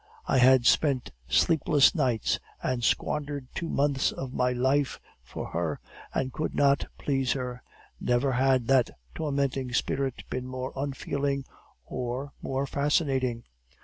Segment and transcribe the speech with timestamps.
[0.25, 5.79] I had spent sleepless nights, and squandered two months of my life for her,
[6.11, 7.61] and I could not please her.
[7.99, 11.45] Never had that tormenting spirit been more unfeeling
[11.85, 13.43] or more fascinating.